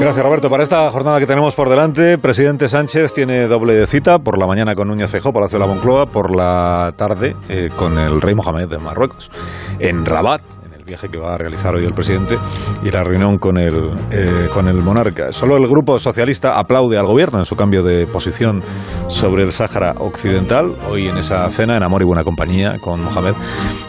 Gracias, 0.00 0.24
Roberto. 0.24 0.48
Para 0.48 0.62
esta 0.62 0.90
jornada 0.90 1.18
que 1.20 1.26
tenemos 1.26 1.54
por 1.54 1.68
delante, 1.68 2.16
presidente 2.16 2.70
Sánchez 2.70 3.12
tiene 3.12 3.46
doble 3.48 3.86
cita, 3.86 4.18
por 4.18 4.38
la 4.38 4.46
mañana 4.46 4.74
con 4.74 4.88
Núñez 4.88 5.10
Feijóo, 5.10 5.34
Palacio 5.34 5.58
de 5.58 5.66
la 5.66 5.70
Moncloa, 5.70 6.06
por 6.06 6.34
la 6.34 6.94
tarde 6.96 7.36
eh, 7.50 7.68
con 7.76 7.98
el 7.98 8.18
rey 8.22 8.34
Mohamed 8.34 8.68
de 8.68 8.78
Marruecos, 8.78 9.30
en 9.78 10.06
Rabat, 10.06 10.40
viaje 10.84 11.08
que 11.08 11.18
va 11.18 11.34
a 11.34 11.38
realizar 11.38 11.74
hoy 11.74 11.84
el 11.84 11.92
presidente 11.92 12.36
y 12.82 12.90
la 12.90 13.04
reunión 13.04 13.38
con 13.38 13.58
el, 13.58 13.90
eh, 14.10 14.48
con 14.52 14.68
el 14.68 14.76
monarca. 14.76 15.32
Solo 15.32 15.56
el 15.56 15.66
grupo 15.68 15.98
socialista 15.98 16.58
aplaude 16.58 16.98
al 16.98 17.06
gobierno 17.06 17.38
en 17.38 17.44
su 17.44 17.56
cambio 17.56 17.82
de 17.82 18.06
posición 18.06 18.62
sobre 19.08 19.44
el 19.44 19.52
Sáhara 19.52 19.94
Occidental. 19.98 20.74
Hoy 20.88 21.08
en 21.08 21.16
esa 21.16 21.48
cena, 21.50 21.76
en 21.76 21.82
amor 21.82 22.02
y 22.02 22.04
buena 22.04 22.24
compañía 22.24 22.78
con 22.78 23.02
Mohamed, 23.02 23.34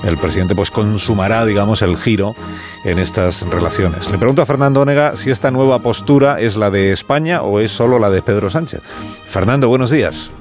el 0.04 0.18
presidente 0.18 0.56
pues 0.56 0.72
consumará, 0.72 1.46
digamos, 1.46 1.82
el 1.82 1.98
giro 1.98 2.36
en 2.84 3.00
estas 3.00 3.42
relaciones. 3.50 4.10
Le 4.12 4.18
pregunto 4.18 4.42
a 4.42 4.46
Fernando 4.46 4.82
Onega 4.82 5.16
si 5.16 5.30
esta 5.30 5.52
nueva 5.52 5.80
postura 5.80 6.40
es 6.40 6.58
la 6.58 6.70
de 6.70 6.92
España 6.92 7.42
o 7.42 7.60
es 7.60 7.72
solo 7.72 8.00
la 8.00 8.10
de 8.10 8.22
Pedro 8.22 8.50
Sánchez. 8.50 8.82
Fernando, 9.26 9.70
buenos 9.70 9.92
días. 9.92 10.32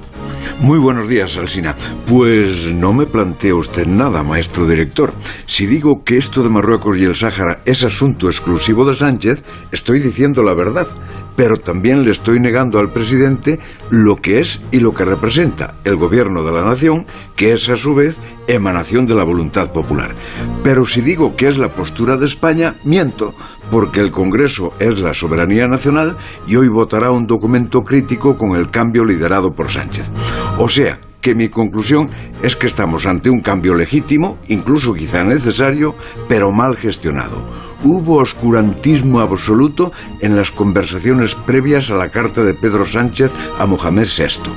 Muy 0.60 0.78
buenos 0.78 1.08
días, 1.08 1.38
Alsina. 1.38 1.74
Pues 2.06 2.70
no 2.70 2.92
me 2.92 3.06
plantea 3.06 3.54
usted 3.54 3.86
nada, 3.86 4.22
maestro 4.22 4.66
director. 4.66 5.14
Si 5.46 5.66
digo 5.66 6.04
que 6.04 6.18
esto 6.18 6.42
de 6.42 6.50
Marruecos 6.50 6.98
y 6.98 7.04
el 7.04 7.16
Sáhara 7.16 7.60
es 7.64 7.82
asunto 7.82 8.26
exclusivo 8.26 8.84
de 8.84 8.94
Sánchez, 8.94 9.42
estoy 9.72 10.00
diciendo 10.00 10.42
la 10.42 10.52
verdad. 10.52 10.86
Pero 11.34 11.56
también 11.56 12.04
le 12.04 12.10
estoy 12.10 12.40
negando 12.40 12.78
al 12.78 12.92
presidente 12.92 13.58
lo 13.88 14.16
que 14.16 14.40
es 14.40 14.60
y 14.70 14.80
lo 14.80 14.92
que 14.92 15.06
representa 15.06 15.76
el 15.84 15.96
gobierno 15.96 16.44
de 16.44 16.52
la 16.52 16.62
nación, 16.62 17.06
que 17.36 17.52
es 17.52 17.66
a 17.70 17.76
su 17.76 17.94
vez 17.94 18.18
emanación 18.54 19.06
de 19.06 19.14
la 19.14 19.24
voluntad 19.24 19.72
popular. 19.72 20.14
Pero 20.62 20.84
si 20.84 21.00
digo 21.00 21.36
que 21.36 21.48
es 21.48 21.58
la 21.58 21.70
postura 21.70 22.16
de 22.16 22.26
España, 22.26 22.74
miento, 22.84 23.34
porque 23.70 24.00
el 24.00 24.10
Congreso 24.10 24.72
es 24.78 25.00
la 25.00 25.12
soberanía 25.12 25.68
nacional 25.68 26.16
y 26.46 26.56
hoy 26.56 26.68
votará 26.68 27.10
un 27.10 27.26
documento 27.26 27.82
crítico 27.82 28.36
con 28.36 28.56
el 28.56 28.70
cambio 28.70 29.04
liderado 29.04 29.52
por 29.52 29.70
Sánchez. 29.70 30.10
O 30.58 30.68
sea, 30.68 30.98
que 31.20 31.34
mi 31.34 31.48
conclusión 31.48 32.08
es 32.42 32.56
que 32.56 32.66
estamos 32.66 33.06
ante 33.06 33.30
un 33.30 33.40
cambio 33.40 33.74
legítimo, 33.74 34.38
incluso 34.48 34.94
quizá 34.94 35.24
necesario, 35.24 35.94
pero 36.28 36.52
mal 36.52 36.76
gestionado. 36.76 37.44
Hubo 37.82 38.16
oscurantismo 38.16 39.20
absoluto 39.20 39.92
en 40.20 40.36
las 40.36 40.50
conversaciones 40.50 41.34
previas 41.34 41.90
a 41.90 41.94
la 41.94 42.10
carta 42.10 42.44
de 42.44 42.52
Pedro 42.52 42.84
Sánchez 42.84 43.30
a 43.58 43.64
Mohamed 43.66 44.06
VI. 44.06 44.52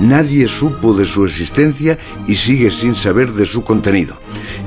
Nadie 0.00 0.46
supo 0.46 0.94
de 0.94 1.04
su 1.04 1.24
existencia 1.24 1.98
y 2.28 2.36
sigue 2.36 2.70
sin 2.70 2.94
saber 2.94 3.32
de 3.32 3.46
su 3.46 3.64
contenido. 3.64 4.16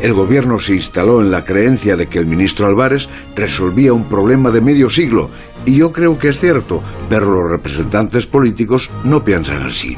El 0.02 0.14
gobierno 0.14 0.60
se 0.60 0.74
instaló 0.74 1.22
en 1.22 1.32
la 1.32 1.46
creencia 1.46 1.96
de 1.96 2.08
que 2.08 2.18
el 2.18 2.26
ministro 2.26 2.68
Álvarez 2.68 3.08
resolvía 3.36 3.94
un 3.94 4.10
problema 4.10 4.52
de 4.52 4.62
medio 4.62 4.90
siglo 4.90 5.30
y 5.66 5.76
yo 5.76 5.92
creo 5.92 6.18
que 6.18 6.30
es 6.30 6.40
cierto, 6.40 6.82
pero 7.10 7.32
los 7.32 7.50
representantes 7.50 8.26
políticos 8.26 8.90
no 9.04 9.24
piensan 9.24 9.62
así. 9.62 9.96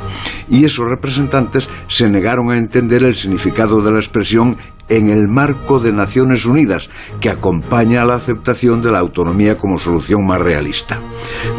Y 0.49 0.65
esos 0.65 0.85
representantes 0.85 1.69
se 1.87 2.09
negaron 2.09 2.51
a 2.51 2.57
entender 2.57 3.03
el 3.03 3.15
significado 3.15 3.81
de 3.81 3.91
la 3.91 3.99
expresión 3.99 4.57
en 4.89 5.09
el 5.09 5.27
marco 5.27 5.79
de 5.79 5.91
Naciones 5.91 6.45
Unidas, 6.45 6.89
que 7.19 7.29
acompaña 7.29 8.01
a 8.01 8.05
la 8.05 8.15
aceptación 8.15 8.81
de 8.81 8.91
la 8.91 8.99
autonomía 8.99 9.57
como 9.57 9.79
solución 9.79 10.25
más 10.25 10.39
realista. 10.39 10.99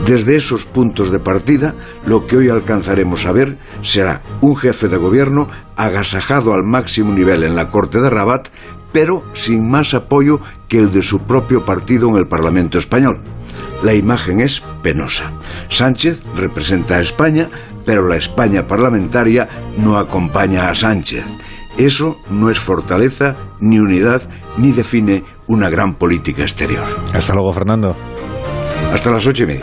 Desde 0.07 0.37
esos 0.37 0.65
puntos 0.65 1.11
de 1.11 1.19
partida, 1.19 1.75
lo 2.07 2.27
que 2.27 2.37
hoy 2.37 2.49
alcanzaremos 2.49 3.27
a 3.27 3.33
ver 3.33 3.59
será 3.83 4.23
un 4.41 4.57
jefe 4.57 4.89
de 4.89 4.97
gobierno 4.97 5.49
agasajado 5.77 6.55
al 6.55 6.65
máximo 6.65 7.13
nivel 7.13 7.45
en 7.45 7.57
la 7.57 7.69
Corte 7.69 8.01
de 8.01 8.11
Rabat, 8.11 8.49
pero 8.93 9.25
sin 9.33 9.69
más 9.69 9.93
apoyo 9.95 10.41
que 10.69 10.79
el 10.79 10.93
de 10.93 11.03
su 11.03 11.21
propio 11.21 11.65
partido 11.65 12.09
en 12.09 12.17
el 12.17 12.29
Parlamento 12.29 12.79
español. 12.79 13.21
La 13.83 13.93
imagen 13.93 14.41
es 14.41 14.63
penosa. 14.83 15.33
Sánchez 15.69 16.23
representa 16.37 16.97
a 16.97 17.01
España, 17.01 17.49
pero 17.85 18.07
la 18.09 18.17
España 18.17 18.67
parlamentaria 18.67 19.49
no 19.77 19.99
acompaña 19.99 20.71
a 20.71 20.75
Sánchez. 20.75 21.25
Eso 21.77 22.19
no 22.31 22.51
es 22.51 22.59
fortaleza, 22.59 23.35
ni 23.61 23.79
unidad, 23.79 24.23
ni 24.57 24.73
define 24.73 25.25
una 25.49 25.69
gran 25.71 25.95
política 25.95 26.43
exterior. 26.43 26.85
Hasta 27.13 27.35
luego, 27.35 27.53
Fernando. 27.53 27.97
Hasta 28.93 29.11
las 29.11 29.27
ocho 29.27 29.43
y 29.43 29.47
media. 29.47 29.63